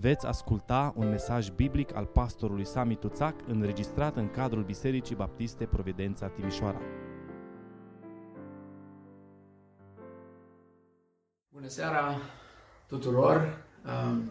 [0.00, 6.26] veți asculta un mesaj biblic al pastorului Sami Tuțac înregistrat în cadrul Bisericii Baptiste Providența
[6.26, 6.80] Timișoara.
[11.48, 12.16] Bună seara
[12.86, 13.64] tuturor!
[13.84, 14.30] Um,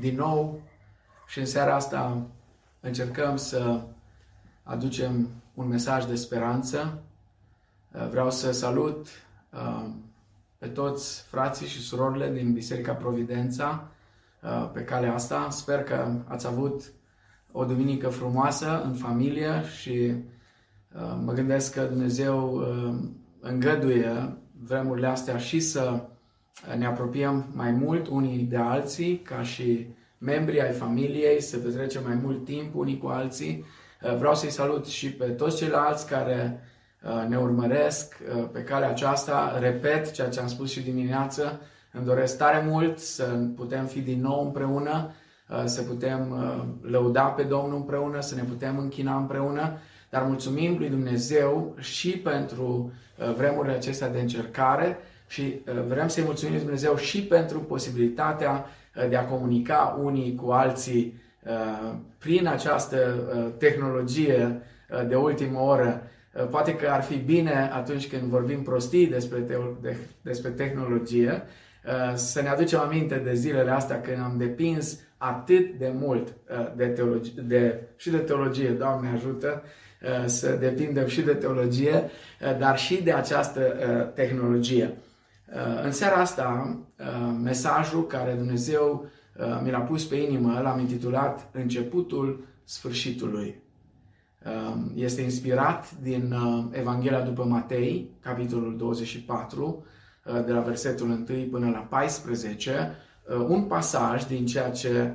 [0.00, 0.62] din nou
[1.26, 2.26] și în seara asta
[2.80, 3.82] încercăm să
[4.62, 7.02] aducem un mesaj de speranță.
[7.92, 9.06] Uh, vreau să salut
[9.50, 10.04] um,
[10.58, 13.91] pe toți frații și surorile din Biserica Providența uh,
[14.72, 15.46] pe calea asta.
[15.50, 16.92] Sper că ați avut
[17.52, 20.14] o duminică frumoasă în familie și
[20.94, 22.94] uh, mă gândesc că Dumnezeu uh,
[23.40, 26.00] îngăduie vremurile astea și să
[26.76, 29.86] ne apropiem mai mult unii de alții, ca și
[30.18, 33.64] membri ai familiei, să petrecem mai mult timp unii cu alții.
[34.18, 36.60] Vreau să-i salut și pe toți ceilalți care
[37.04, 39.58] Uh, ne urmăresc uh, pe calea aceasta.
[39.58, 41.60] Repet ceea ce am spus și dimineață.
[41.92, 43.24] Îmi doresc tare mult să
[43.56, 45.10] putem fi din nou împreună,
[45.48, 46.34] uh, să putem
[46.82, 49.78] lăuda pe Domnul împreună, să ne putem închina împreună.
[50.10, 52.92] Dar mulțumim lui Dumnezeu și pentru
[53.36, 58.66] vremurile acestea de încercare și vrem să-i mulțumim lui Dumnezeu și pentru posibilitatea
[59.08, 61.20] de a comunica unii cu alții
[62.18, 62.96] prin această
[63.58, 64.62] tehnologie
[65.08, 66.02] de ultimă oră
[66.34, 71.30] Uh, poate că ar fi bine atunci când vorbim prostii despre, te- de, despre tehnologie
[71.30, 71.40] uh,
[72.14, 76.86] să ne aducem aminte de zilele astea când am depins atât de mult uh, de
[76.86, 79.62] teologie, de, și de teologie, Doamne ajută,
[80.24, 82.10] să depindem și de teologie,
[82.58, 83.60] dar și de această
[84.14, 84.96] tehnologie.
[85.84, 86.78] În seara asta,
[87.42, 89.06] mesajul care Dumnezeu
[89.62, 93.62] mi l-a pus pe inimă, l-am intitulat Începutul sfârșitului.
[94.44, 99.84] Um, este inspirat din uh, Evanghelia după Matei, capitolul 24, uh,
[100.44, 102.96] de la versetul 1 până la 14,
[103.28, 105.14] uh, un pasaj din ceea ce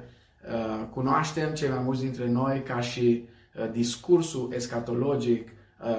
[0.89, 3.27] cunoaștem cei mai mulți dintre noi ca și
[3.71, 5.49] discursul escatologic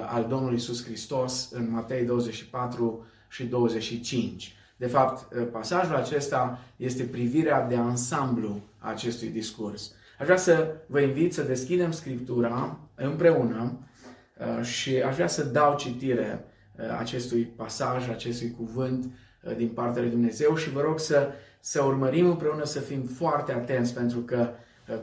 [0.07, 4.55] al Domnului Isus Hristos în Matei 24 și 25.
[4.77, 9.93] De fapt, pasajul acesta este privirea de ansamblu a acestui discurs.
[10.19, 13.79] Aș vrea să vă invit să deschidem Scriptura împreună
[14.39, 16.48] uh, și aș vrea să dau citire uh,
[16.99, 22.25] acestui pasaj, acestui cuvânt uh, din partea lui Dumnezeu și vă rog să, să urmărim
[22.25, 24.49] împreună să fim foarte atenți pentru că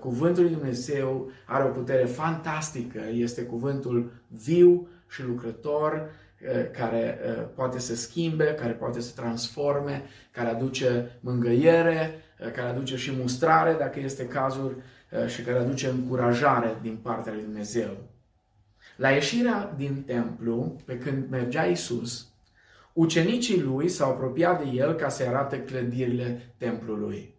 [0.00, 6.10] cuvântul lui Dumnezeu are o putere fantastică, este cuvântul viu și lucrător
[6.72, 7.18] care
[7.54, 14.00] poate să schimbe, care poate să transforme, care aduce mângăiere, care aduce și mustrare dacă
[14.00, 14.82] este cazul
[15.12, 17.96] Uh, și care aduce încurajare din partea lui Dumnezeu.
[18.96, 22.28] La ieșirea din templu, pe când mergea Isus,
[22.92, 27.34] ucenicii lui s-au apropiat de el ca să-i arate clădirile templului.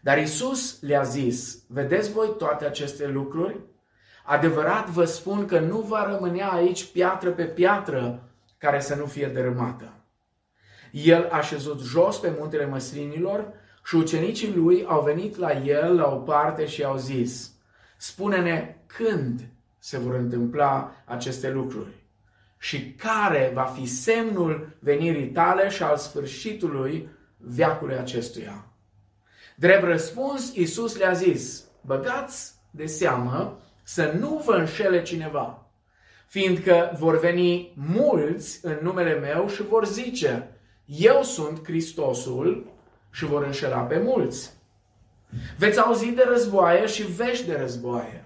[0.00, 3.60] Dar Isus le-a zis, vedeți voi toate aceste lucruri?
[4.24, 8.28] Adevărat vă spun că nu va rămânea aici piatră pe piatră
[8.58, 9.92] care să nu fie dărâmată.
[10.90, 13.52] El a șezut jos pe muntele măslinilor
[13.84, 17.52] și ucenicii lui au venit la el la o parte și au zis,
[17.96, 19.48] spune-ne când
[19.84, 21.92] se vor întâmpla aceste lucruri
[22.58, 28.66] și care va fi semnul venirii tale și al sfârșitului veacului acestuia.
[29.56, 35.66] Drept răspuns, Iisus le-a zis, băgați de seamă să nu vă înșele cineva,
[36.26, 40.48] fiindcă vor veni mulți în numele meu și vor zice,
[40.84, 42.66] eu sunt Hristosul
[43.10, 44.52] și vor înșela pe mulți.
[45.58, 48.23] Veți auzi de războaie și vești de războaie.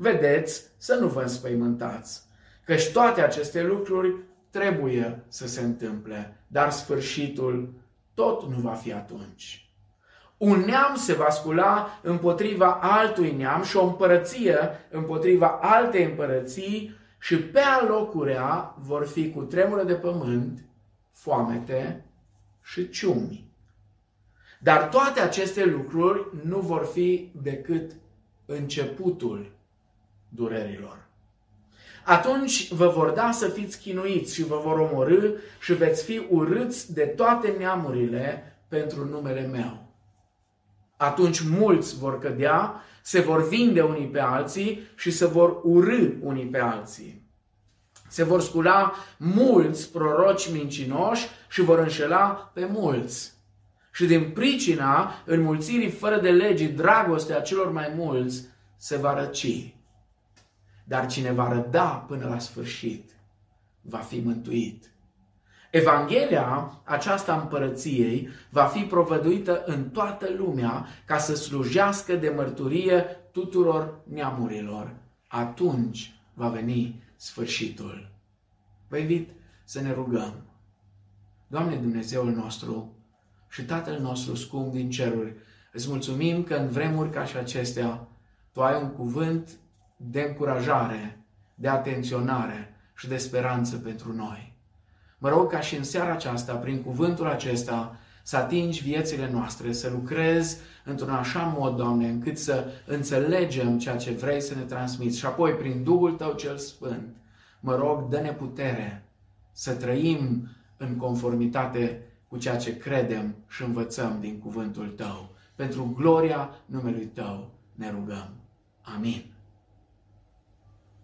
[0.00, 2.22] Vedeți să nu vă înspăimântați,
[2.64, 4.14] căci toate aceste lucruri
[4.50, 7.72] trebuie să se întâmple, dar sfârșitul
[8.14, 9.72] tot nu va fi atunci.
[10.36, 14.58] Un neam se va scula împotriva altui neam și o împărăție
[14.90, 20.64] împotriva altei împărății și pe alocurea vor fi cu tremură de pământ,
[21.12, 22.04] foamete
[22.62, 23.50] și ciumi.
[24.60, 27.92] Dar toate aceste lucruri nu vor fi decât
[28.46, 29.56] începutul
[30.28, 31.06] durerilor.
[32.04, 35.30] Atunci vă vor da să fiți chinuiți și vă vor omorâ
[35.60, 39.86] și veți fi urâți de toate neamurile pentru numele meu.
[40.96, 46.46] Atunci mulți vor cădea, se vor vinde unii pe alții și se vor urâ unii
[46.46, 47.26] pe alții.
[48.08, 53.32] Se vor scula mulți proroci mincinoși și vor înșela pe mulți.
[53.92, 58.44] Și din pricina înmulțirii fără de legii, dragostea celor mai mulți
[58.76, 59.77] se va răci.
[60.88, 63.10] Dar cine va răda până la sfârșit,
[63.80, 64.90] va fi mântuit.
[65.70, 74.00] Evanghelia aceasta împărăției va fi provăduită în toată lumea ca să slujească de mărturie tuturor
[74.04, 74.94] neamurilor.
[75.26, 78.10] Atunci va veni sfârșitul.
[78.88, 79.30] Vă invit
[79.64, 80.32] să ne rugăm.
[81.46, 82.92] Doamne Dumnezeul nostru
[83.50, 85.34] și Tatăl nostru scump din ceruri,
[85.72, 88.08] îți mulțumim că în vremuri ca și acestea
[88.52, 89.58] Tu ai un cuvânt
[90.00, 91.18] de încurajare,
[91.54, 94.56] de atenționare și de speranță pentru noi.
[95.18, 99.90] Mă rog ca și în seara aceasta, prin cuvântul acesta, să atingi viețile noastre, să
[99.90, 105.18] lucrezi într-un așa mod, Doamne, încât să înțelegem ceea ce vrei să ne transmiți.
[105.18, 107.16] Și apoi, prin Duhul Tău cel Sfânt,
[107.60, 109.02] mă rog, dă-ne putere
[109.52, 115.30] să trăim în conformitate cu ceea ce credem și învățăm din cuvântul Tău.
[115.54, 118.28] Pentru gloria numelui Tău ne rugăm.
[118.82, 119.27] Amin.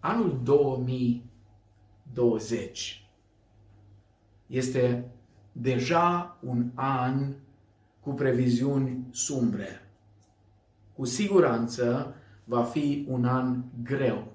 [0.07, 3.07] Anul 2020
[4.47, 5.11] este
[5.51, 7.33] deja un an
[7.99, 9.89] cu previziuni sumbre.
[10.95, 14.31] Cu siguranță va fi un an greu.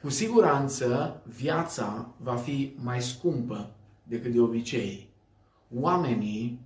[0.00, 5.08] Cu siguranță viața va fi mai scumpă decât de obicei.
[5.74, 6.60] Oamenii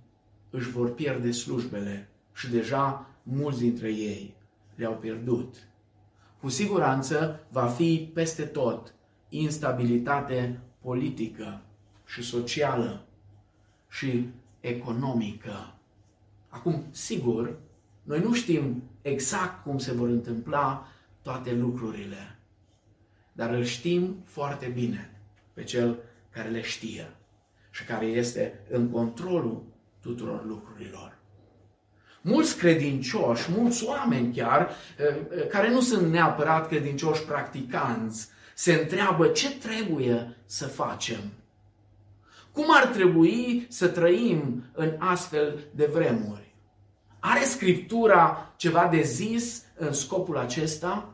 [0.49, 4.35] își vor pierde slujbele și deja mulți dintre ei
[4.75, 5.55] le-au pierdut.
[6.39, 8.93] Cu siguranță va fi peste tot
[9.29, 11.61] instabilitate politică
[12.05, 13.05] și socială
[13.89, 14.29] și
[14.59, 15.73] economică.
[16.49, 17.59] Acum, sigur,
[18.03, 20.87] noi nu știm exact cum se vor întâmpla
[21.21, 22.39] toate lucrurile,
[23.33, 25.21] dar îl știm foarte bine
[25.53, 25.99] pe cel
[26.29, 27.15] care le știe
[27.71, 29.63] și care este în controlul
[30.01, 31.16] tuturor lucrurilor.
[32.27, 39.27] Mulți credincioși, mulți oameni chiar, eh, eh, care nu sunt neapărat credincioși practicanți, se întreabă
[39.27, 41.19] ce trebuie să facem
[42.57, 46.55] cum ar trebui să trăim în astfel de vremuri?
[47.19, 51.09] Are Scriptura ceva de zis în scopul acesta?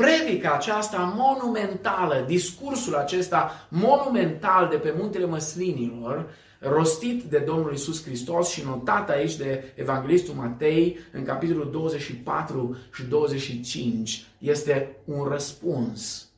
[0.00, 8.48] Predica aceasta monumentală, discursul acesta monumental de pe muntele măslinilor, rostit de Domnul Isus Hristos
[8.48, 16.28] și notat aici de Evanghelistul Matei în capitolul 24 și 25, este un răspuns.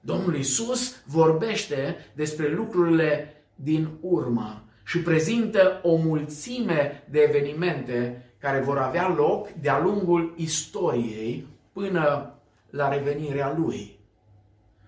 [0.00, 8.78] Domnul Isus vorbește despre lucrurile din urmă și prezintă o mulțime de evenimente care vor
[8.78, 12.34] avea loc de-a lungul istoriei până
[12.70, 13.98] la revenirea Lui.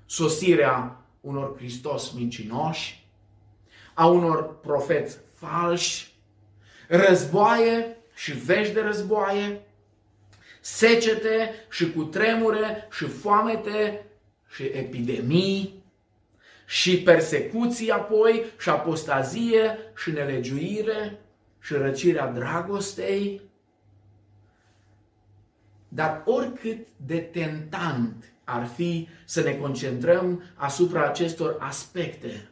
[0.07, 3.09] Sosirea unor Hristos mincinoși,
[3.95, 6.15] a unor profeți falși,
[6.89, 9.61] războaie și vești de războaie,
[10.61, 14.07] secete și cutremure și foamete
[14.55, 15.85] și epidemii
[16.67, 21.21] și persecuții apoi și apostazie și nelegiuire
[21.61, 23.50] și răcirea dragostei.
[25.93, 32.49] Dar oricât de tentant ar fi să ne concentrăm asupra acestor aspecte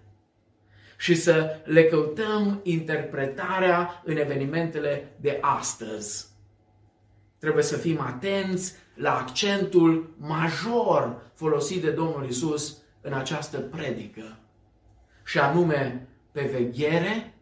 [0.98, 6.26] și să le căutăm interpretarea în evenimentele de astăzi.
[7.38, 14.38] Trebuie să fim atenți la accentul major folosit de Domnul Isus în această predică,
[15.24, 17.34] și anume pe veghere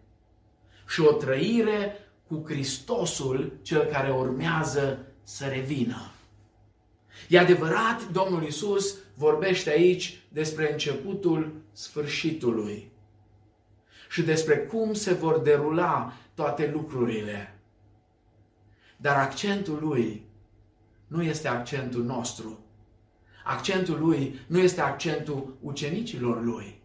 [0.88, 1.96] și o trăire
[2.28, 6.10] cu Hristosul, cel care urmează să revină.
[7.28, 12.90] E adevărat, Domnul Isus vorbește aici despre începutul sfârșitului
[14.10, 17.58] și despre cum se vor derula toate lucrurile.
[18.96, 20.24] Dar accentul lui
[21.06, 22.58] nu este accentul nostru.
[23.44, 26.80] Accentul lui nu este accentul ucenicilor lui.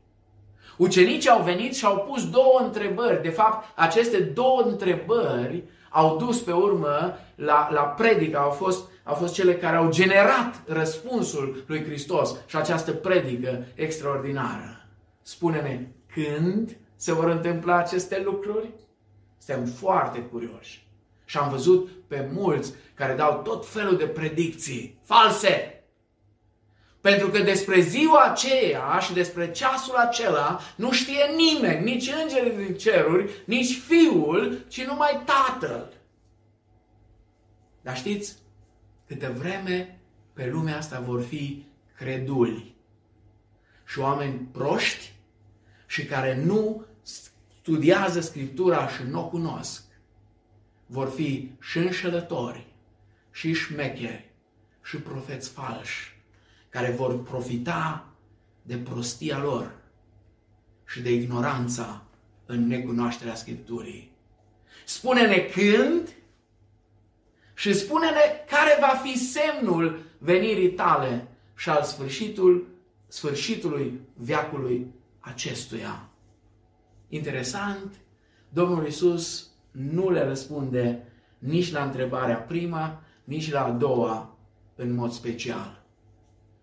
[0.77, 3.21] Ucenicii au venit și au pus două întrebări.
[3.21, 5.63] De fapt, aceste două întrebări
[5.93, 10.61] au dus pe urmă la, la predică, au fost, au fost cele care au generat
[10.67, 14.87] răspunsul lui Hristos și această predică extraordinară.
[15.21, 18.69] Spune-ne, când se vor întâmpla aceste lucruri?
[19.37, 20.87] Suntem foarte curioși.
[21.25, 25.80] Și am văzut pe mulți care dau tot felul de predicții false.
[27.01, 32.75] Pentru că despre ziua aceea și despre ceasul acela nu știe nimeni, nici îngerii din
[32.75, 35.93] ceruri, nici fiul, ci numai tatăl.
[37.81, 38.35] Dar știți,
[39.07, 39.99] câte vreme
[40.33, 41.65] pe lumea asta vor fi
[41.95, 42.75] creduli
[43.85, 45.11] și oameni proști
[45.87, 49.83] și care nu studiază Scriptura și nu o cunosc,
[50.85, 52.67] vor fi și înșelători,
[53.31, 54.31] și șmecheri,
[54.83, 56.20] și profeți falși,
[56.71, 58.05] care vor profita
[58.61, 59.71] de prostia lor
[60.85, 62.03] și de ignoranța
[62.45, 64.11] în necunoașterea Scripturii.
[64.85, 66.09] Spune-ne când
[67.53, 72.67] și spune-ne care va fi semnul venirii tale și al sfârșitul,
[73.07, 76.09] sfârșitului veacului acestuia.
[77.09, 77.95] Interesant,
[78.49, 81.03] Domnul Isus nu le răspunde
[81.37, 84.37] nici la întrebarea prima, nici la a doua
[84.75, 85.80] în mod special.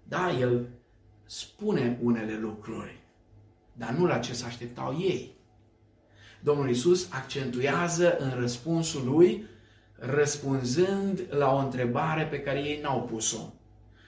[0.09, 0.67] Da, El
[1.25, 2.99] spune unele lucruri,
[3.73, 5.37] dar nu la ce se așteptau ei.
[6.41, 9.45] Domnul Isus accentuează în răspunsul lui,
[9.95, 13.53] răspunzând la o întrebare pe care ei n-au pus-o.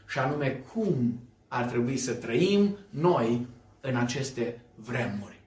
[0.08, 3.46] Și anume, cum ar trebui să trăim noi
[3.80, 5.40] în aceste vremuri.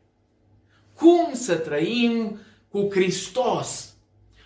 [0.96, 2.38] Cum să trăim
[2.70, 3.96] cu Hristos,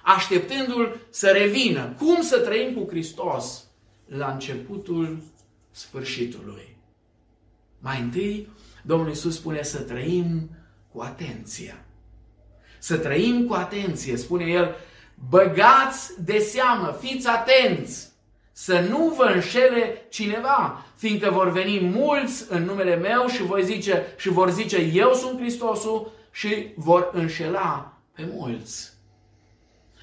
[0.04, 1.96] așteptându-L să revină?
[1.98, 3.68] Cum să trăim cu Hristos
[4.06, 5.22] la începutul
[5.78, 6.78] sfârșitului?
[7.80, 8.50] Mai întâi,
[8.82, 10.50] Domnul Iisus spune să trăim
[10.92, 11.86] cu atenție.
[12.80, 14.76] Să trăim cu atenție, spune El,
[15.30, 18.10] băgați de seamă, fiți atenți,
[18.52, 24.06] să nu vă înșele cineva, fiindcă vor veni mulți în numele meu și, voi zice,
[24.18, 28.94] și vor zice eu sunt Hristosul și vor înșela pe mulți.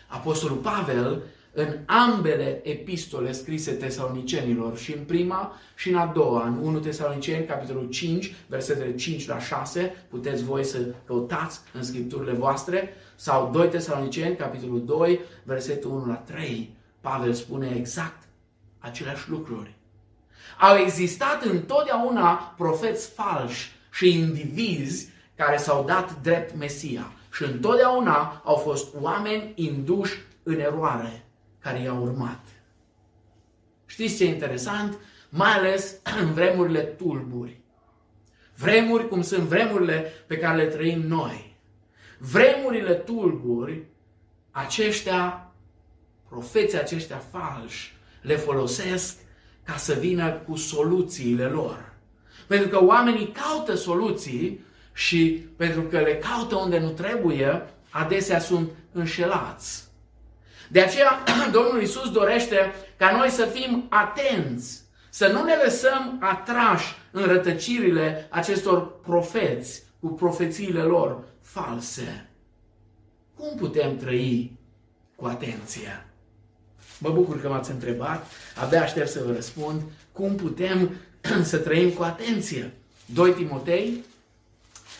[0.06, 1.22] Apostolul Pavel
[1.54, 7.46] în ambele epistole scrise tesalonicenilor, și în prima și în a doua, în 1 Tesaloniceni,
[7.46, 13.68] capitolul 5, versetele 5 la 6, puteți voi să căutați în scripturile voastre, sau 2
[13.68, 18.22] Tesaloniceni, capitolul 2, versetul 1 la 3, Pavel spune exact
[18.78, 19.74] aceleași lucruri.
[20.60, 27.12] Au existat întotdeauna profeți falși și indivizi care s-au dat drept Mesia.
[27.32, 31.23] Și întotdeauna au fost oameni induși în eroare
[31.64, 32.40] care i-au urmat.
[33.86, 34.98] Știți ce e interesant?
[35.28, 37.60] Mai ales în vremurile tulburi.
[38.56, 41.56] Vremuri cum sunt vremurile pe care le trăim noi.
[42.18, 43.82] Vremurile tulburi,
[44.50, 45.52] aceștia,
[46.28, 49.16] profeții aceștia falși, le folosesc
[49.62, 51.92] ca să vină cu soluțiile lor.
[52.46, 58.70] Pentru că oamenii caută soluții și pentru că le caută unde nu trebuie, adesea sunt
[58.92, 59.83] înșelați.
[60.68, 61.22] De aceea,
[61.56, 68.26] Domnul Isus dorește ca noi să fim atenți, să nu ne lăsăm atrași în rătăcirile
[68.30, 72.28] acestor profeți cu profețiile lor false.
[73.36, 74.58] Cum putem trăi
[75.16, 76.06] cu atenție?
[76.98, 78.26] Mă bucur că m-ați întrebat,
[78.60, 80.90] abia aștept să vă răspund cum putem
[81.42, 82.72] să trăim cu atenție.
[83.06, 84.04] 2 Timotei,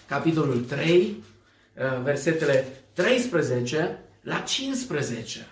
[0.09, 1.23] capitolul 3,
[1.77, 5.47] uh, versetele 13 la 15.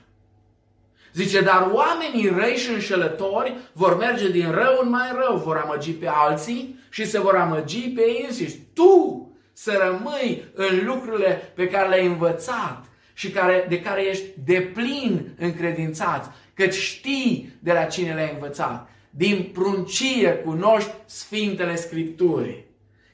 [1.13, 5.93] Zice, dar oamenii răi și înșelători vor merge din rău în mai rău, vor amăgi
[5.93, 8.59] pe alții și se vor amăgi pe ei înșiși.
[8.75, 15.35] Tu să rămâi în lucrurile pe care le-ai învățat și care, de care ești deplin
[15.39, 18.89] încredințat, căci știi de la cine le-ai învățat.
[19.11, 22.65] Din pruncie cunoști Sfintele Scripturii,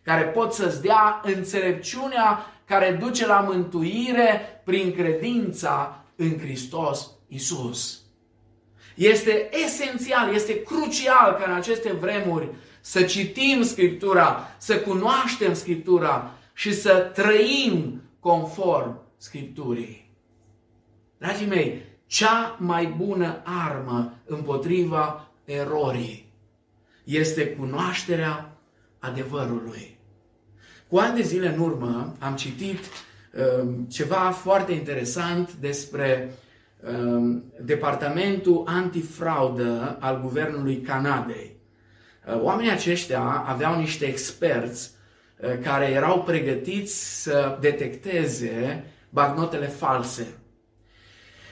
[0.03, 8.01] care pot să-ți dea înțelepciunea care duce la mântuire prin credința în Hristos Isus.
[8.95, 16.75] Este esențial, este crucial ca în aceste vremuri să citim Scriptura, să cunoaștem Scriptura și
[16.75, 20.11] să trăim conform Scripturii.
[21.19, 26.33] Dragii mei, cea mai bună armă împotriva erorii
[27.05, 28.59] este cunoașterea
[28.99, 29.99] adevărului.
[30.89, 36.48] Cu ani de zile în urmă am citit uh, ceva foarte interesant despre uh,
[37.61, 41.57] Departamentul Antifraudă al Guvernului Canadei.
[42.27, 44.91] Uh, oamenii aceștia aveau niște experți
[45.41, 50.27] uh, care erau pregătiți să detecteze bagnotele false.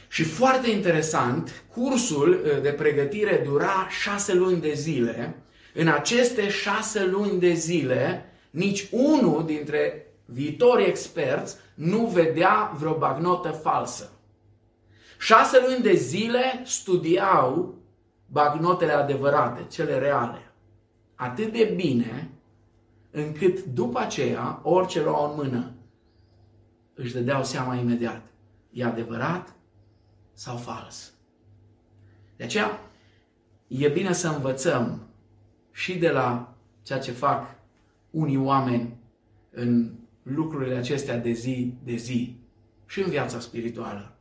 [0.09, 5.35] Și foarte interesant, cursul uh, de pregătire dura șase luni de zile.
[5.75, 13.49] În aceste șase luni de zile, nici unul dintre viitorii experți nu vedea vreo bagnotă
[13.49, 14.11] falsă.
[15.19, 17.75] Șase luni de zile studiau
[18.27, 20.53] bagnotele adevărate, cele reale.
[21.15, 22.31] Atât de bine
[23.11, 25.73] încât după aceea, orice luau în mână,
[26.95, 28.23] își dădeau seama imediat.
[28.71, 29.55] E adevărat
[30.33, 31.13] sau fals.
[32.37, 32.81] De aceea,
[33.67, 35.07] e bine să învățăm
[35.73, 37.55] și de la ceea ce fac
[38.11, 38.97] unii oameni
[39.51, 39.93] în
[40.23, 42.37] lucrurile acestea de zi de zi
[42.87, 44.16] și în viața spirituală.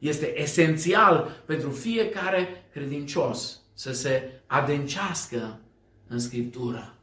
[0.00, 5.60] Este esențial pentru fiecare credincios să se adâncească
[6.08, 6.94] în Scriptură.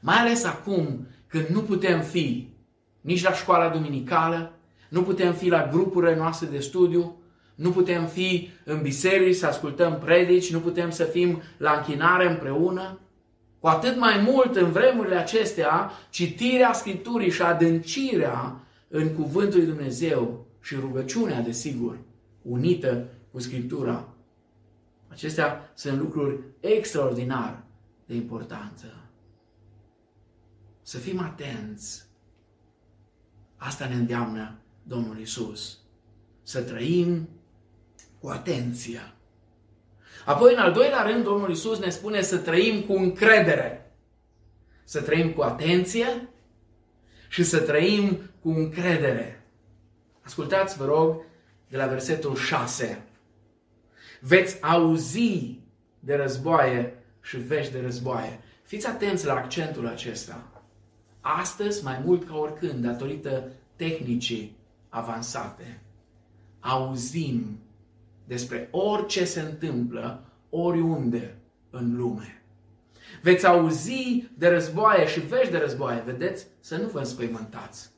[0.00, 2.48] Mai ales acum când nu putem fi
[3.00, 4.52] nici la școala duminicală,
[4.88, 7.16] nu putem fi la grupurile noastre de studiu,
[7.54, 13.00] nu putem fi în biserici să ascultăm predici, nu putem să fim la închinare împreună.
[13.60, 20.47] Cu atât mai mult în vremurile acestea, citirea Scripturii și adâncirea în Cuvântul lui Dumnezeu
[20.68, 21.98] și rugăciunea, desigur,
[22.42, 24.08] unită cu Scriptura.
[25.08, 27.62] Acestea sunt lucruri extraordinar
[28.06, 28.94] de importanță.
[30.82, 32.04] Să fim atenți.
[33.56, 35.78] Asta ne îndeamnă Domnul Isus.
[36.42, 37.28] Să trăim
[38.20, 39.12] cu atenție.
[40.24, 43.92] Apoi, în al doilea rând, Domnul Isus ne spune să trăim cu încredere.
[44.84, 46.28] Să trăim cu atenție
[47.28, 49.37] și să trăim cu încredere.
[50.28, 51.20] Ascultați, vă rog,
[51.68, 53.04] de la versetul 6.
[54.20, 55.60] Veți auzi
[56.00, 58.40] de războaie și vești de războaie.
[58.62, 60.62] Fiți atenți la accentul acesta.
[61.20, 64.56] Astăzi, mai mult ca oricând, datorită tehnicii
[64.88, 65.80] avansate,
[66.60, 67.58] auzim
[68.24, 71.38] despre orice se întâmplă oriunde
[71.70, 72.42] în lume.
[73.22, 76.46] Veți auzi de războaie și vești de războaie, vedeți?
[76.60, 77.90] Să nu vă înspăimântați.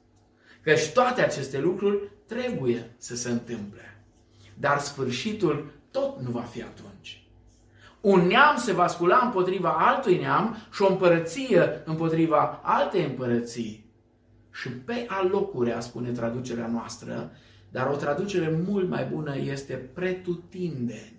[0.62, 4.02] Căci toate aceste lucruri trebuie să se întâmple.
[4.58, 7.24] Dar sfârșitul tot nu va fi atunci.
[8.00, 13.84] Un neam se va scula împotriva altui neam și o împărăție împotriva altei împărății.
[14.52, 17.32] Și pe alocurea, spune traducerea noastră,
[17.70, 21.12] dar o traducere mult mai bună este pretutindeni.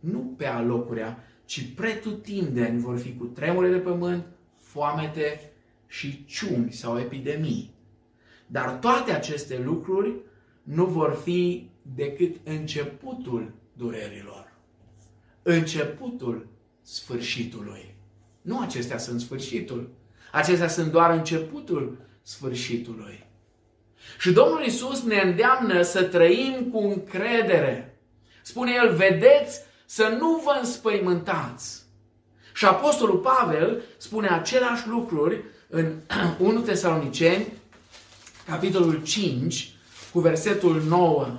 [0.00, 4.26] Nu pe alocurea, ci pretutindeni vor fi cu tremure de pământ,
[4.56, 5.52] foamete
[5.86, 7.75] și ciumi sau epidemii.
[8.46, 10.14] Dar toate aceste lucruri
[10.62, 14.52] nu vor fi decât începutul durerilor.
[15.42, 16.46] Începutul
[16.82, 17.94] sfârșitului.
[18.42, 19.90] Nu acestea sunt sfârșitul.
[20.32, 23.26] Acestea sunt doar începutul sfârșitului.
[24.18, 27.98] Și Domnul Isus ne îndeamnă să trăim cu încredere.
[28.42, 31.84] Spune El, vedeți să nu vă înspăimântați.
[32.54, 35.92] Și Apostolul Pavel spune același lucruri în
[36.38, 37.52] 1 Tesaloniceni,
[38.46, 39.74] capitolul 5,
[40.12, 41.38] cu versetul 9.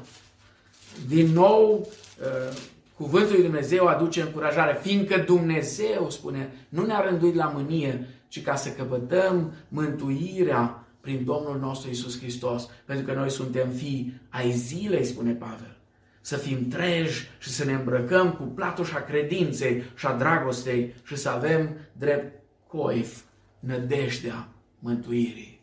[1.07, 1.89] Din nou,
[2.19, 2.57] uh,
[2.97, 8.55] cuvântul lui Dumnezeu aduce încurajare, fiindcă Dumnezeu, spune, nu ne-a rânduit la mânie, ci ca
[8.55, 15.05] să căpătăm mântuirea prin Domnul nostru Isus Hristos, pentru că noi suntem fii ai zilei,
[15.05, 15.77] spune Pavel.
[16.21, 21.29] Să fim treji și să ne îmbrăcăm cu platoșa credinței și a dragostei și să
[21.29, 23.21] avem drept coif
[23.59, 24.47] nădejdea
[24.79, 25.56] mântuirii.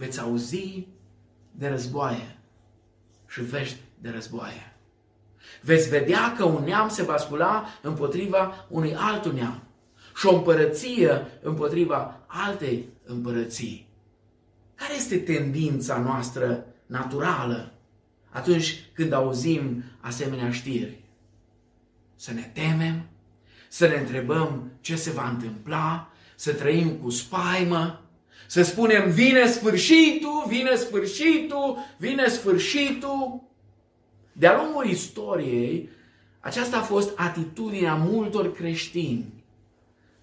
[0.00, 0.86] Veți auzi
[1.50, 2.38] de războaie
[3.26, 4.72] și vești de războaie.
[5.62, 9.62] Veți vedea că un neam se va scula împotriva unui alt neam
[10.16, 13.88] și o împărăție împotriva altei împărății.
[14.74, 17.72] Care este tendința noastră naturală
[18.30, 21.04] atunci când auzim asemenea știri?
[22.16, 23.08] Să ne temem,
[23.68, 28.09] să ne întrebăm ce se va întâmpla, să trăim cu spaimă,
[28.46, 33.42] să spunem vine sfârșitul, vine sfârșitul, vine sfârșitul.
[34.32, 35.88] De-a lungul istoriei,
[36.40, 39.40] aceasta a fost atitudinea multor creștini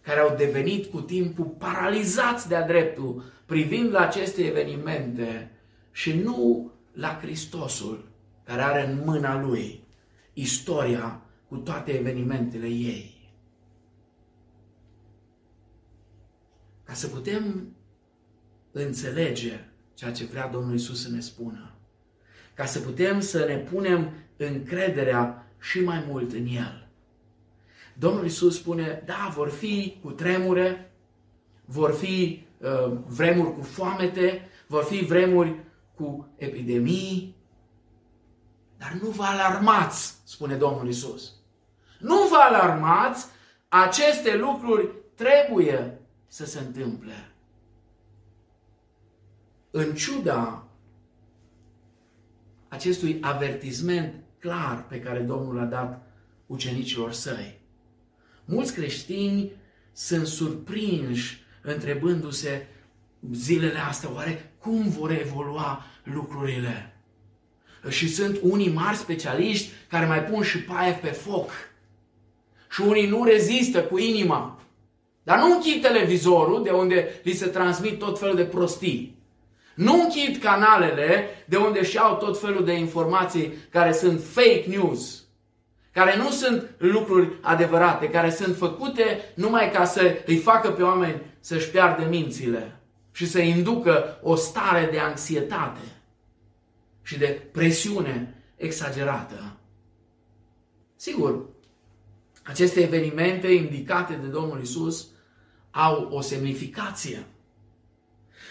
[0.02, 5.52] care au devenit cu timpul paralizați de-a dreptul privind la aceste evenimente
[5.92, 8.08] și nu la Hristosul
[8.44, 9.84] care are în mâna lui
[10.34, 13.32] istoria cu toate evenimentele ei.
[16.84, 17.76] Ca să putem
[18.78, 19.60] înțelege
[19.94, 21.76] ceea ce vrea Domnul Isus să ne spună,
[22.54, 26.88] ca să putem să ne punem încrederea și mai mult în El
[28.00, 30.92] Domnul Isus spune, da, vor fi cu tremure,
[31.66, 35.56] vor fi uh, vremuri cu foamete, vor fi vremuri
[35.96, 37.36] cu epidemii,
[38.78, 41.34] dar nu vă alarmați, spune Domnul Isus.
[42.00, 43.26] Nu vă alarmați,
[43.68, 47.32] aceste lucruri trebuie să se întâmple.
[49.78, 50.68] În ciuda
[52.68, 56.08] acestui avertisment clar pe care Domnul l-a dat
[56.46, 57.60] ucenicilor săi,
[58.46, 59.52] Mulți creștini
[59.92, 62.68] sunt surprinși întrebându-se
[63.32, 66.98] zilele astea, oare cum vor evolua lucrurile?
[67.90, 71.50] Și sunt unii mari specialiști care mai pun și paie pe foc.
[72.72, 74.62] Și unii nu rezistă cu inima.
[75.24, 79.17] Dar nu închid televizorul de unde li se transmit tot felul de prostii.
[79.78, 85.22] Nu închid canalele de unde și au tot felul de informații care sunt fake news
[85.98, 91.22] care nu sunt lucruri adevărate, care sunt făcute numai ca să îi facă pe oameni
[91.40, 92.80] să-și piardă mințile.
[93.12, 95.82] și să inducă o stare de anxietate
[97.02, 99.58] și de presiune exagerată.
[100.96, 101.46] Sigur,
[102.44, 105.08] aceste evenimente indicate de Domnul Isus
[105.72, 107.26] au o semnificație.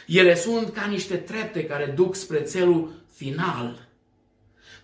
[0.07, 3.89] Ele sunt ca niște trepte care duc spre țelul final.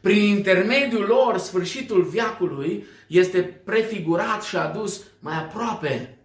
[0.01, 6.17] Prin intermediul lor, sfârșitul viacului este prefigurat și adus mai aproape.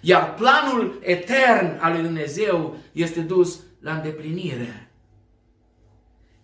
[0.00, 4.90] Iar planul etern al lui Dumnezeu este dus la îndeplinire.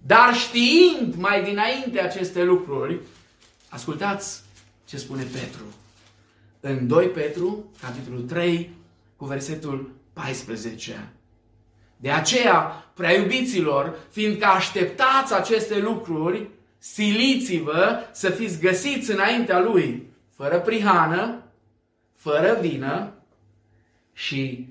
[0.06, 3.00] Dar știind mai dinainte aceste lucruri,
[3.68, 4.42] ascultați
[4.84, 5.64] ce spune Petru.
[6.60, 8.70] În 2 Petru, capitolul 3,
[9.16, 11.12] cu versetul 14.
[11.96, 16.48] De aceea, prea iubiților, fiindcă așteptați aceste lucruri,
[16.78, 21.42] siliți-vă să fiți găsiți înaintea Lui, fără prihană,
[22.14, 23.12] fără vină
[24.12, 24.68] și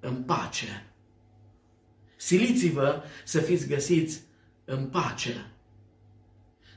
[0.00, 0.86] în pace.
[2.16, 4.22] Siliți-vă să fiți găsiți
[4.64, 5.46] în pace.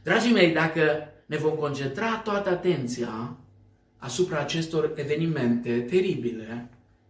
[0.03, 3.37] Dragii mei, dacă ne vom concentra toată atenția
[3.97, 6.69] asupra acestor evenimente teribile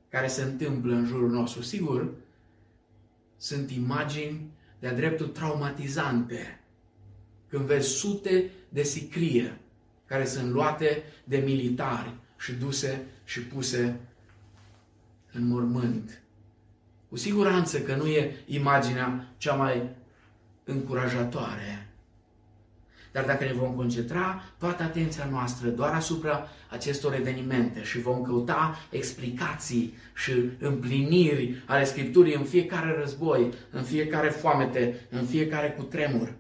[0.09, 2.13] care se întâmplă în jurul nostru, sigur,
[3.37, 6.59] sunt imagini de-a dreptul traumatizante.
[7.49, 9.57] Când vezi sute de sicrie
[10.05, 13.99] care sunt luate de militari și duse și puse
[15.31, 16.21] în mormânt.
[17.09, 19.89] Cu siguranță că nu e imaginea cea mai
[20.63, 21.89] încurajatoare.
[23.17, 28.77] Dar dacă ne vom concentra toată atenția noastră doar asupra acestor evenimente și vom căuta
[28.89, 36.33] explicații și împliniri ale Scripturii în fiecare război, în fiecare foamete, în fiecare cutremur,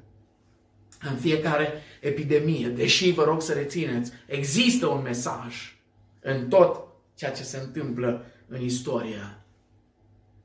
[1.09, 5.77] în fiecare epidemie, deși vă rog să rețineți, există un mesaj
[6.21, 9.37] în tot ceea ce se întâmplă în istorie.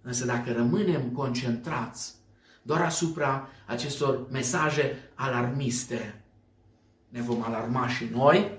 [0.02, 2.14] Însă dacă rămânem concentrați
[2.62, 6.21] doar asupra acestor mesaje alarmiste,
[7.12, 8.58] ne vom alarma și noi,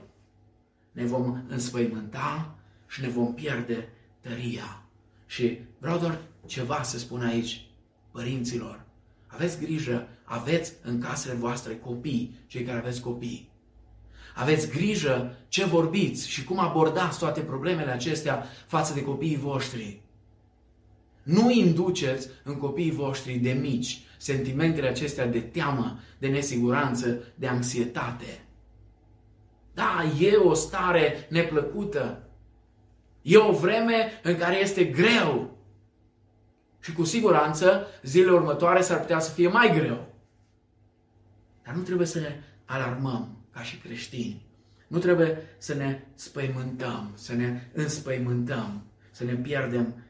[0.92, 2.56] ne vom înspăimânta
[2.88, 3.90] și ne vom pierde
[4.20, 4.84] tăria.
[5.26, 7.66] Și vreau doar ceva să spun aici,
[8.12, 8.86] părinților.
[9.28, 13.50] Aveți grijă, aveți în casele voastre copii, cei care aveți copii.
[14.36, 20.02] Aveți grijă ce vorbiți și cum abordați toate problemele acestea față de copiii voștri.
[21.24, 28.46] Nu induceți în copiii voștri de mici sentimentele acestea de teamă, de nesiguranță, de anxietate.
[29.74, 32.28] Da, e o stare neplăcută.
[33.22, 35.58] E o vreme în care este greu.
[36.80, 40.08] Și cu siguranță zilele următoare s-ar putea să fie mai greu.
[41.64, 44.46] Dar nu trebuie să ne alarmăm ca și creștini.
[44.88, 50.04] Nu trebuie să ne spăimântăm, să ne înspăimântăm, să ne pierdem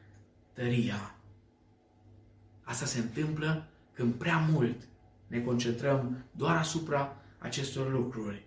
[0.52, 1.14] tăria.
[2.62, 4.76] Asta se întâmplă când prea mult
[5.26, 8.46] ne concentrăm doar asupra acestor lucruri.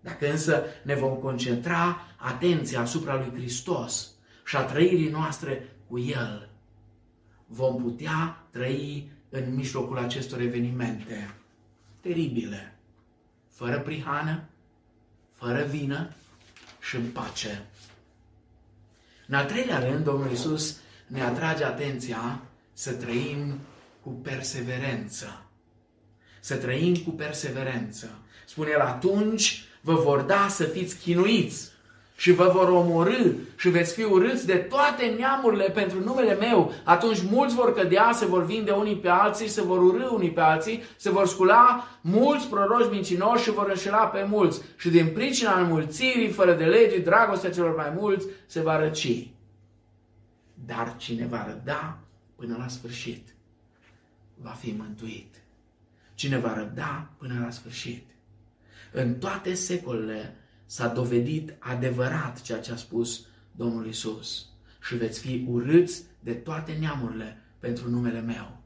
[0.00, 4.10] Dacă însă ne vom concentra atenția asupra lui Hristos
[4.44, 6.48] și a trăirii noastre cu El,
[7.46, 11.34] vom putea trăi în mijlocul acestor evenimente
[12.00, 12.78] teribile,
[13.48, 14.44] fără prihană,
[15.32, 16.10] fără vină
[16.80, 17.66] și în pace.
[19.26, 22.40] În al treilea rând, Domnul Isus ne atrage atenția
[22.72, 23.58] să trăim
[24.02, 25.42] cu perseverență.
[26.40, 28.10] Să trăim cu perseverență.
[28.46, 31.70] Spune el, atunci vă vor da să fiți chinuiți
[32.16, 36.72] și vă vor omorâ și veți fi urâți de toate neamurile pentru numele meu.
[36.84, 40.40] Atunci mulți vor cădea, se vor vinde unii pe alții, se vor urâ unii pe
[40.40, 44.60] alții, se vor scula mulți proroși mincinoși și vor înșela pe mulți.
[44.76, 49.30] Și din pricina înmulțirii, fără de lege, dragostea celor mai mulți se va răci.
[50.54, 51.98] Dar cine va răda
[52.36, 53.32] până la sfârșit
[54.42, 55.34] va fi mântuit.
[56.14, 58.10] Cine va răbda până la sfârșit.
[58.92, 63.26] În toate secolele s-a dovedit adevărat ceea ce a spus
[63.56, 64.46] Domnul Isus.
[64.82, 68.60] Și veți fi urâți de toate neamurile pentru numele meu.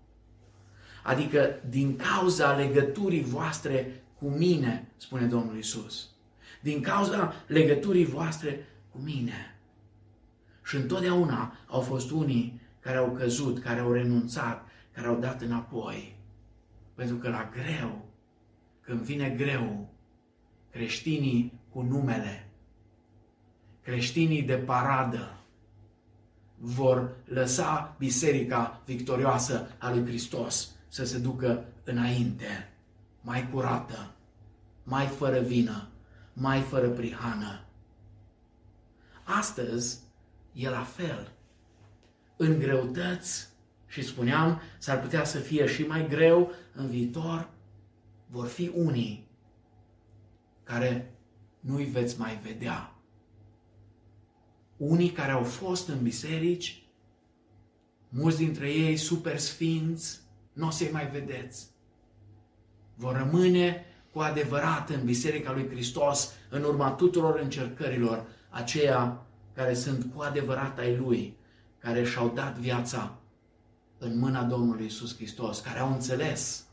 [1.02, 6.08] Adică din cauza legăturii voastre cu mine, spune Domnul Isus.
[6.60, 9.58] Din cauza legăturii voastre cu mine.
[10.64, 14.65] Și întotdeauna au fost unii care au căzut, care au renunțat,
[14.96, 16.16] care au dat înapoi.
[16.94, 18.04] Pentru că la greu,
[18.80, 19.88] când vine greu,
[20.70, 22.48] creștinii cu numele,
[23.82, 25.38] creștinii de paradă,
[26.58, 32.72] vor lăsa biserica victorioasă a lui Hristos să se ducă înainte,
[33.20, 34.14] mai curată,
[34.82, 35.88] mai fără vină,
[36.32, 37.64] mai fără prihană.
[39.24, 39.98] Astăzi
[40.52, 41.30] e la fel.
[42.36, 43.55] în greutăți
[43.96, 47.48] și spuneam, s-ar putea să fie și mai greu în viitor,
[48.26, 49.28] vor fi unii
[50.62, 51.14] care
[51.60, 52.94] nu-i veți mai vedea.
[54.76, 56.82] Unii care au fost în biserici,
[58.08, 60.20] mulți dintre ei super sfinți,
[60.52, 61.66] nu o să-i mai vedeți.
[62.94, 70.14] Vor rămâne cu adevărat în Biserica lui Hristos în urma tuturor încercărilor aceia care sunt
[70.14, 71.36] cu adevărat ai Lui,
[71.78, 73.20] care și-au dat viața
[73.98, 76.64] în mâna Domnului Isus Hristos, care au înțeles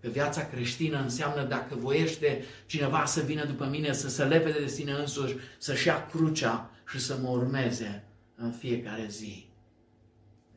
[0.00, 4.66] că viața creștină înseamnă dacă voiește cineva să vină după mine, să se lepede de
[4.66, 8.04] sine însuși, să-și ia crucea și să mă urmeze
[8.36, 9.48] în fiecare zi.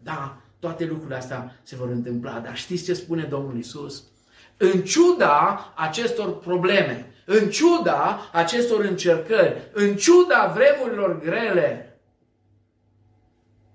[0.04, 4.04] Da, toate lucrurile astea se vor întâmpla, dar știți ce spune Domnul Isus?
[4.58, 12.00] În ciuda acestor probleme, în ciuda acestor încercări, în ciuda vremurilor grele,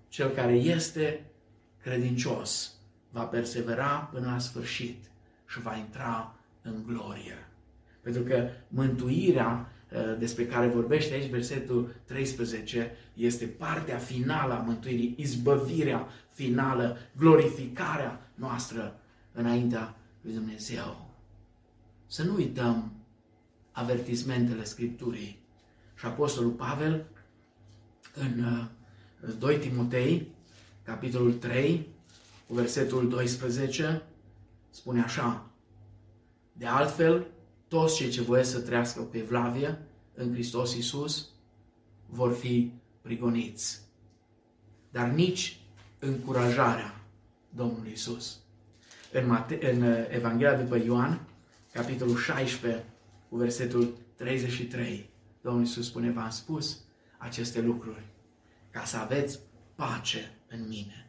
[0.08, 1.27] cel care este
[1.82, 2.72] credincios
[3.10, 5.04] va persevera până la sfârșit
[5.46, 7.48] și va intra în glorie.
[8.00, 15.14] Pentru că mântuirea uh, despre care vorbește aici versetul 13 este partea finală a mântuirii,
[15.18, 19.00] izbăvirea finală, glorificarea noastră
[19.32, 21.10] înaintea lui Dumnezeu.
[22.06, 22.92] Să nu uităm
[23.72, 25.38] avertismentele Scripturii.
[25.94, 27.06] Și Apostolul Pavel
[28.14, 28.44] în
[29.38, 30.32] 2 uh, Timotei,
[30.88, 31.86] capitolul 3,
[32.46, 34.02] cu versetul 12,
[34.70, 35.50] spune așa,
[36.52, 37.26] De altfel,
[37.68, 39.78] toți cei ce voie să trăiască pe Vlavie,
[40.14, 41.28] în Hristos Iisus,
[42.06, 43.80] vor fi prigoniți.
[44.90, 45.60] Dar nici
[45.98, 47.00] încurajarea
[47.50, 48.38] Domnului Iisus.
[49.12, 51.20] În, Mate- în uh, Evanghelia după Ioan,
[51.72, 52.84] capitolul 16,
[53.28, 56.80] cu versetul 33, Domnul Iisus spune, v-am spus
[57.18, 58.02] aceste lucruri
[58.70, 59.38] ca să aveți
[59.78, 61.06] pace în mine.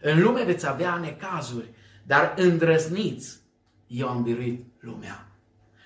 [0.00, 1.68] În lume veți avea necazuri,
[2.06, 3.36] dar îndrăzniți,
[3.86, 5.28] eu am biruit lumea.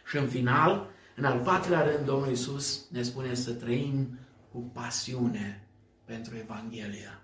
[0.06, 4.18] Și în final, în al patrulea rând, Domnul Iisus ne spune să trăim
[4.52, 5.66] cu pasiune
[6.04, 7.22] pentru Evanghelia.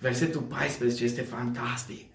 [0.00, 2.12] Versetul 14 este fantastic.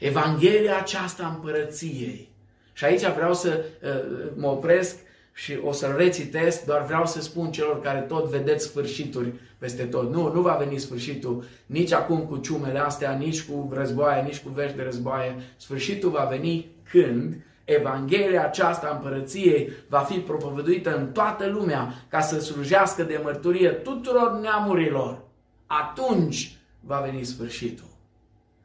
[0.00, 2.34] Evanghelia aceasta împărăției.
[2.72, 4.96] Și aici vreau să uh, mă opresc
[5.32, 10.12] și o să-l recitesc, doar vreau să spun celor care tot vedeți sfârșituri peste tot.
[10.12, 14.48] Nu, nu va veni sfârșitul nici acum cu ciumele astea, nici cu războaie, nici cu
[14.48, 15.36] vești de războaie.
[15.56, 22.40] Sfârșitul va veni când Evanghelia aceasta împărăției va fi propovăduită în toată lumea ca să
[22.40, 25.22] slujească de mărturie tuturor neamurilor.
[25.66, 27.86] Atunci va veni sfârșitul.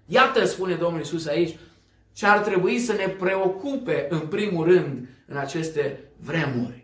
[0.06, 1.58] Iată, spune Domnul Isus aici,
[2.14, 6.81] ce ar trebui să ne preocupe în primul rând în aceste vremuri.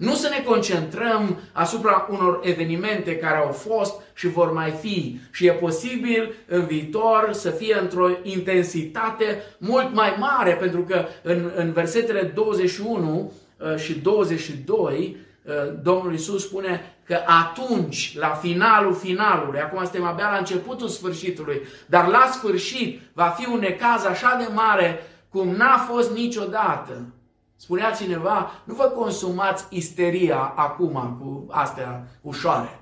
[0.00, 5.46] Nu să ne concentrăm asupra unor evenimente care au fost și vor mai fi și
[5.46, 11.72] e posibil în viitor să fie într-o intensitate mult mai mare, pentru că în, în
[11.72, 19.82] versetele 21 uh, și 22 uh, Domnul Isus spune că atunci, la finalul finalului, acum
[19.82, 25.02] suntem abia la începutul sfârșitului, dar la sfârșit va fi un necaz așa de mare
[25.28, 27.14] cum n-a fost niciodată.
[27.62, 32.80] Spunea cineva, nu vă consumați isteria acum cu astea ușoare.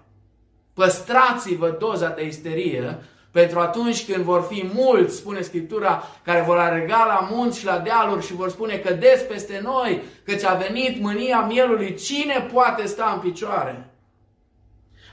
[0.75, 2.99] Păstrați-vă doza de isterie
[3.31, 7.79] pentru atunci când vor fi mulți, spune Scriptura, care vor alerga la munți și la
[7.79, 12.87] dealuri și vor spune că des peste noi, căci a venit mânia mielului, cine poate
[12.87, 13.91] sta în picioare?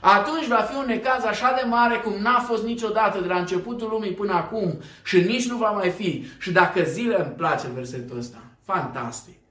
[0.00, 3.88] Atunci va fi un necaz așa de mare cum n-a fost niciodată de la începutul
[3.88, 6.24] lumii până acum și nici nu va mai fi.
[6.38, 9.44] Și dacă zile, îmi place versetul ăsta, fantastic.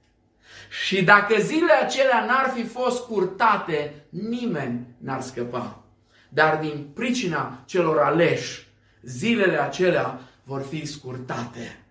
[0.68, 5.84] Și dacă zilele acelea n-ar fi fost curtate, nimeni n-ar scăpa.
[6.28, 8.66] Dar din pricina celor aleși,
[9.02, 11.84] zilele acelea vor fi scurtate.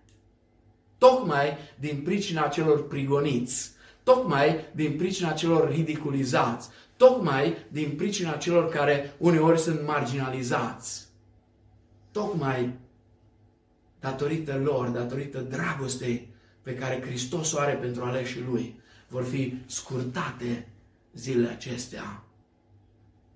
[0.98, 3.70] Tocmai din pricina celor prigoniți,
[4.02, 11.06] tocmai din pricina celor ridiculizați, tocmai din pricina celor care uneori sunt marginalizați.
[12.12, 12.72] Tocmai
[14.00, 16.25] datorită lor, datorită dragostei
[16.66, 20.68] pe care Hristos o are pentru aleșii Lui, vor fi scurtate
[21.12, 22.24] zilele acestea.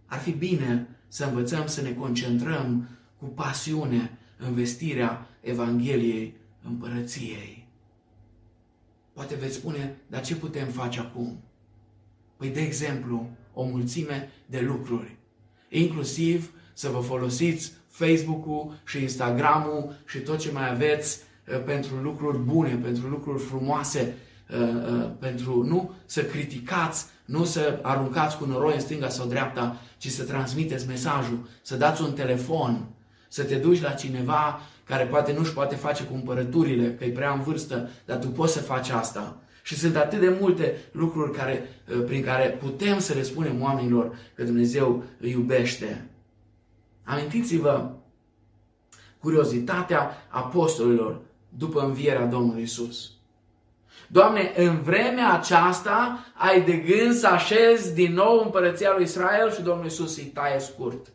[0.07, 2.89] Ar fi bine să învățăm să ne concentrăm
[3.19, 7.67] cu pasiune în vestirea Evangheliei Împărăției.
[9.13, 11.43] Poate veți spune, dar ce putem face acum?
[12.37, 15.17] Păi, de exemplu, o mulțime de lucruri.
[15.69, 22.39] Inclusiv să vă folosiți Facebook-ul și Instagram-ul și tot ce mai aveți uh, pentru lucruri
[22.39, 24.15] bune, pentru lucruri frumoase,
[24.51, 29.77] uh, uh, pentru nu să criticați, nu să aruncați cu noroi în stânga sau dreapta,
[29.99, 32.89] ci să transmiteți mesajul, să dați un telefon
[33.33, 37.41] să te duci la cineva care poate nu-și poate face cumpărăturile, că e prea în
[37.41, 39.37] vârstă, dar tu poți să faci asta.
[39.63, 44.19] Și sunt atât de multe lucruri care, uh, prin care putem să le spunem oamenilor
[44.35, 46.11] că Dumnezeu îi iubește.
[47.05, 47.91] Amintiți-vă
[49.19, 51.21] curiozitatea apostolilor
[51.59, 53.11] după învierea Domnului Isus.
[54.07, 59.63] Doamne, în vremea aceasta ai de gând să așezi din nou împărăția lui Israel și
[59.63, 61.07] Domnul Isus îi taie scurt.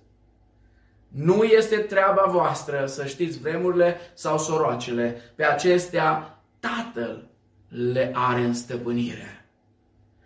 [1.08, 5.21] Nu este treaba voastră să știți vremurile sau soroacele.
[5.36, 7.28] Pe acestea Tatăl
[7.67, 9.45] le are în stăpânire.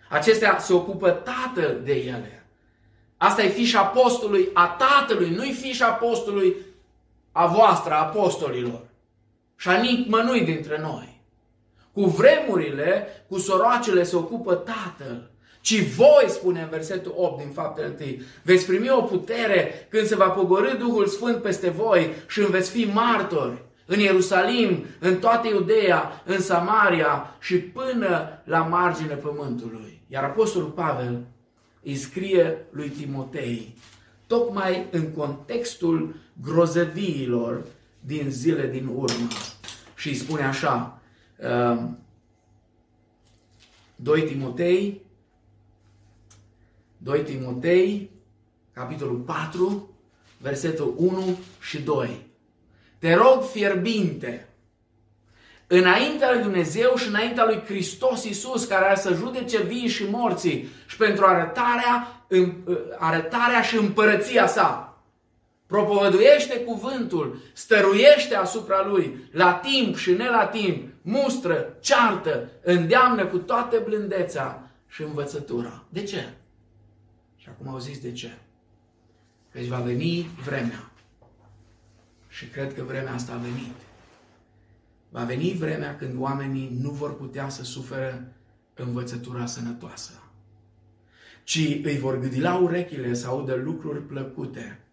[0.10, 2.46] Acestea se ocupă Tatăl de ele.
[3.18, 6.56] Asta e fișa apostolului a Tatălui, nu-i fișa apostolului
[7.32, 8.89] a voastră, a apostolilor.
[9.60, 11.22] Și a nimănui dintre noi.
[11.94, 15.32] Cu vremurile, cu soroacele se ocupă Tatăl.
[15.62, 18.10] Ci voi, spune în versetul 8 din faptele 1,
[18.44, 22.72] veți primi o putere când se va pogorâ Duhul Sfânt peste voi și îmi veți
[22.72, 30.02] fi martori în Ierusalim, în toată Iudeea, în Samaria și până la margine pământului.
[30.08, 31.22] Iar Apostolul Pavel
[31.84, 33.76] îi scrie lui Timotei,
[34.28, 37.64] tocmai în contextul grozăviilor
[38.00, 39.28] din zile din urmă.
[39.96, 41.02] Și îi spune așa,
[43.96, 45.02] 2 um, Timotei,
[46.98, 48.10] 2 Timotei,
[48.74, 49.90] capitolul 4,
[50.38, 52.28] versetul 1 și 2.
[52.98, 54.48] Te rog fierbinte,
[55.68, 60.68] înaintea lui Dumnezeu și înaintea lui Hristos Iisus, care are să judece vii și morții
[60.88, 62.24] și pentru arătarea,
[62.98, 64.89] arătarea și împărăția sa.
[65.70, 73.38] Propovăduiește cuvântul, stăruiește asupra lui, la timp și ne la timp, mustră, ceartă, îndeamnă cu
[73.38, 75.84] toată blândețea și învățătura.
[75.90, 76.34] De ce?
[77.36, 78.38] Și acum au zis de ce.
[79.52, 80.92] Căci va veni vremea.
[82.28, 83.76] Și cred că vremea asta a venit.
[85.10, 88.34] Va veni vremea când oamenii nu vor putea să sufere
[88.74, 90.12] învățătura sănătoasă,
[91.44, 94.84] ci îi vor gâdi la urechile să audă lucruri plăcute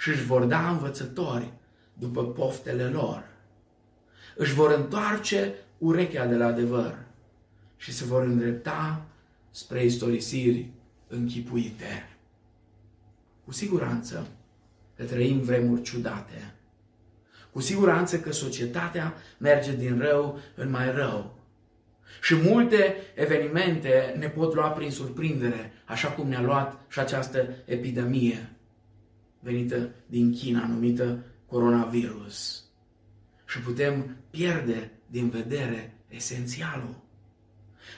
[0.00, 1.52] și își vor da învățători
[1.92, 3.24] după poftele lor.
[4.36, 6.98] Își vor întoarce urechea de la adevăr
[7.76, 9.02] și se vor îndrepta
[9.50, 10.70] spre istorisiri
[11.08, 12.08] închipuite.
[13.44, 14.26] Cu siguranță
[14.96, 16.54] că trăim vremuri ciudate.
[17.52, 21.38] Cu siguranță că societatea merge din rău în mai rău.
[22.22, 28.54] Și multe evenimente ne pot lua prin surprindere, așa cum ne-a luat și această epidemie
[29.40, 32.64] venită din China, numită coronavirus.
[33.46, 36.94] Și putem pierde din vedere esențialul.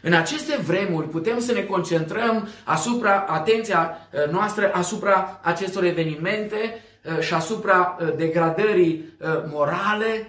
[0.03, 6.57] În aceste vremuri putem să ne concentrăm asupra, atenția uh, noastră asupra acestor evenimente
[7.05, 9.11] uh, și asupra uh, degradării
[9.47, 10.27] morale,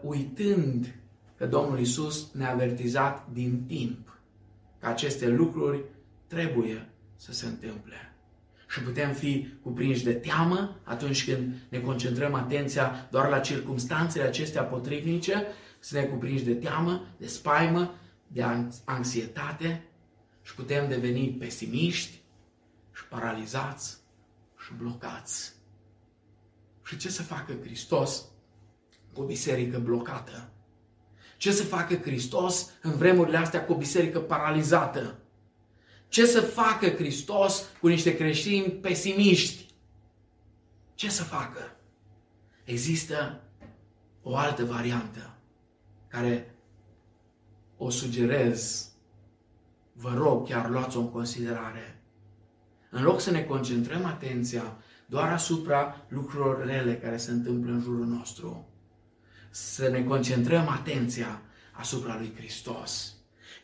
[0.00, 0.94] uitând
[1.36, 4.18] că Domnul Isus ne-a avertizat din timp
[4.80, 5.80] că aceste lucruri
[6.26, 8.07] trebuie să se întâmple.
[8.68, 14.62] Și putem fi cuprinși de teamă atunci când ne concentrăm atenția doar la circumstanțele acestea
[14.62, 15.46] potrivnice,
[15.78, 17.94] să ne cuprinși de teamă, de spaimă,
[18.26, 18.44] de
[18.84, 19.88] anxietate
[20.42, 22.22] și putem deveni pesimiști
[22.94, 23.98] și paralizați
[24.58, 25.52] și blocați.
[26.84, 28.24] Și ce să facă Hristos
[29.12, 30.52] cu o biserică blocată?
[31.36, 35.18] Ce să facă Hristos în vremurile astea cu o biserică paralizată?
[36.08, 39.66] Ce să facă Hristos cu niște creștini pesimiști?
[40.94, 41.76] Ce să facă?
[42.64, 43.40] Există
[44.22, 45.38] o altă variantă
[46.08, 46.54] care
[47.76, 48.88] o sugerez,
[49.92, 52.02] vă rog, chiar luați-o în considerare.
[52.90, 58.06] În loc să ne concentrăm atenția doar asupra lucrurilor rele care se întâmplă în jurul
[58.06, 58.68] nostru,
[59.50, 61.42] să ne concentrăm atenția
[61.72, 63.17] asupra lui Hristos.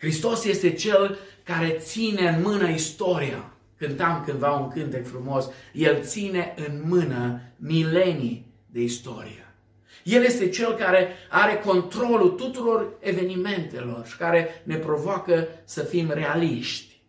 [0.05, 3.53] Hristos este Cel care ține în mână istoria.
[3.79, 5.51] Cântam cândva un cântec frumos.
[5.73, 9.55] El ține în mână milenii de istorie.
[10.03, 17.01] El este cel care are controlul tuturor evenimentelor și care ne provoacă să fim realiști.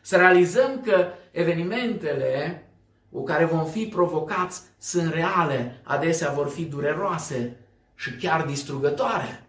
[0.00, 2.64] Să realizăm că evenimentele
[3.10, 7.56] cu care vom fi provocați sunt reale, adesea vor fi dureroase
[7.94, 9.44] și chiar distrugătoare.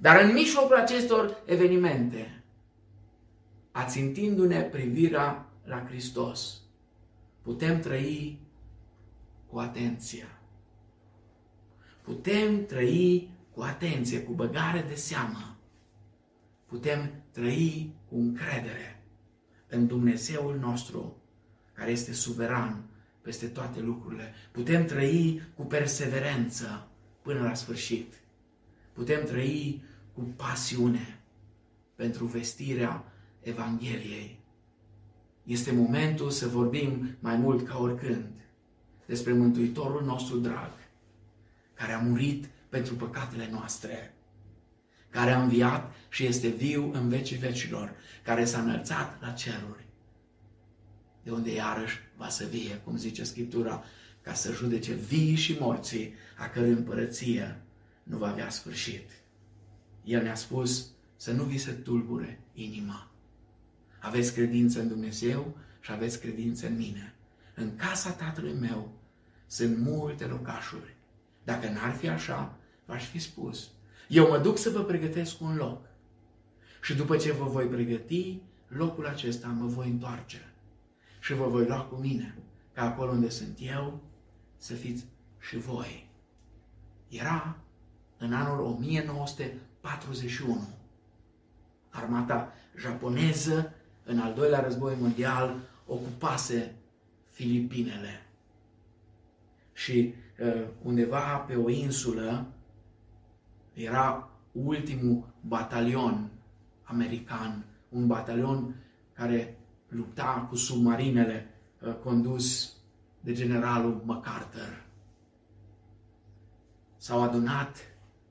[0.00, 2.42] Dar în mijlocul acestor evenimente,
[3.70, 6.60] ațintindu-ne privirea la Hristos,
[7.42, 8.40] putem trăi
[9.46, 10.26] cu atenție
[12.08, 15.56] putem trăi cu atenție, cu băgare de seamă.
[16.66, 19.02] Putem trăi cu încredere
[19.68, 21.22] în Dumnezeul nostru,
[21.72, 22.84] care este suveran
[23.22, 24.34] peste toate lucrurile.
[24.52, 26.88] Putem trăi cu perseverență
[27.22, 28.14] până la sfârșit.
[28.98, 29.82] Putem trăi
[30.12, 31.20] cu pasiune
[31.94, 34.40] pentru vestirea Evangheliei.
[35.42, 38.26] Este momentul să vorbim mai mult ca oricând
[39.06, 40.70] despre Mântuitorul nostru drag,
[41.74, 44.14] care a murit pentru păcatele noastre,
[45.10, 47.94] care a înviat și este viu în vecii vecilor,
[48.24, 49.86] care s-a înălțat la ceruri,
[51.22, 53.84] de unde iarăși va să vie, cum zice Scriptura,
[54.22, 57.62] ca să judece vii și morții, a cărui împărăție
[58.08, 59.10] nu va avea sfârșit.
[60.04, 63.10] El ne-a spus să nu vi se tulbure inima.
[63.98, 67.14] Aveți credință în Dumnezeu și aveți credință în mine.
[67.54, 68.92] În casa tatălui meu
[69.46, 70.96] sunt multe locașuri.
[71.44, 72.56] Dacă n-ar fi așa,
[72.86, 73.70] v-aș fi spus.
[74.08, 75.86] Eu mă duc să vă pregătesc un loc.
[76.82, 80.52] Și după ce vă voi pregăti, locul acesta mă voi întoarce.
[81.20, 82.38] Și vă voi lua cu mine,
[82.72, 84.02] ca acolo unde sunt eu,
[84.56, 85.04] să fiți
[85.38, 86.10] și voi.
[87.08, 87.58] Era
[88.18, 90.68] în anul 1941.
[91.88, 93.72] Armata japoneză,
[94.04, 95.56] în al doilea război mondial,
[95.86, 96.74] ocupase
[97.30, 98.26] Filipinele.
[99.72, 102.46] Și uh, undeva pe o insulă
[103.72, 106.30] era ultimul batalion
[106.82, 108.74] american, un batalion
[109.12, 109.58] care
[109.88, 111.48] lupta cu submarinele
[111.80, 112.72] uh, condus
[113.20, 114.84] de generalul MacArthur.
[116.96, 117.76] S-au adunat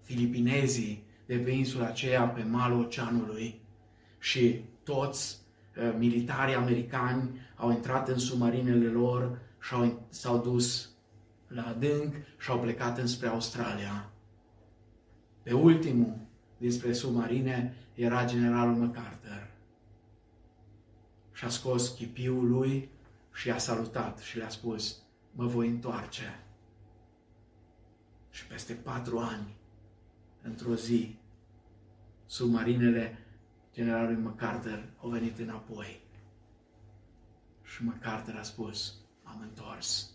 [0.08, 3.62] filipinezii de pe insula aceea pe malul oceanului
[4.20, 5.38] și toți
[5.78, 10.90] uh, militarii americani au intrat în submarinele lor și au, s-au dus
[11.48, 14.10] la adânc și au plecat înspre Australia.
[15.44, 16.18] Pe ultimul
[16.58, 19.48] dinspre submarine era generalul MacArthur.
[21.34, 22.90] Și a scos chipiul lui
[23.34, 24.98] și a salutat și le-a spus,
[25.32, 26.40] mă voi întoarce.
[28.30, 29.57] Și peste patru ani,
[30.48, 31.16] într-o zi,
[32.26, 33.18] submarinele
[33.74, 36.02] generalului MacArthur au venit înapoi.
[37.64, 38.94] Și MacArthur a spus,
[39.24, 40.12] am întors.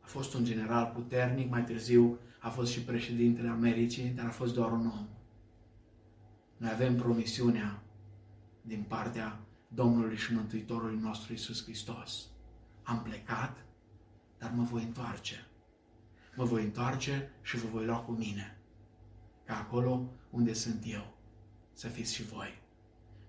[0.00, 4.54] A fost un general puternic, mai târziu a fost și președintele Americii, dar a fost
[4.54, 5.08] doar un om.
[6.56, 7.82] Noi avem promisiunea
[8.62, 9.38] din partea
[9.68, 12.26] Domnului și Mântuitorului nostru Isus Hristos.
[12.82, 13.64] Am plecat,
[14.38, 15.46] dar mă voi întoarce.
[16.34, 18.56] Mă voi întoarce și vă voi lua cu mine.
[19.44, 21.14] Ca acolo unde sunt eu,
[21.72, 22.60] să fiți și voi.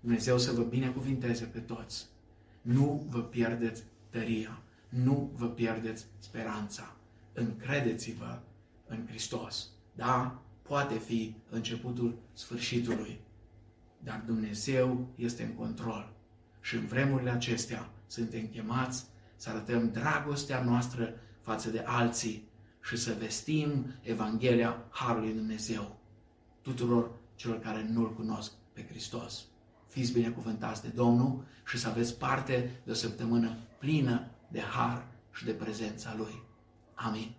[0.00, 2.06] Dumnezeu să vă binecuvinteze pe toți.
[2.62, 4.62] Nu vă pierdeți tăria.
[4.88, 6.96] Nu vă pierdeți speranța.
[7.32, 8.42] Încredeți-vă
[8.86, 9.68] în Hristos.
[9.94, 13.20] Da, poate fi începutul sfârșitului,
[13.98, 16.12] dar Dumnezeu este în control.
[16.60, 19.04] Și în vremurile acestea suntem chemați
[19.36, 22.48] să arătăm dragostea noastră față de alții
[22.84, 25.96] și să vestim Evanghelia Harului Dumnezeu
[26.62, 29.44] tuturor celor care nu-L cunosc pe Hristos.
[29.86, 35.44] Fiți binecuvântați de Domnul și să aveți parte de o săptămână plină de har și
[35.44, 36.42] de prezența Lui.
[36.94, 37.34] Amin.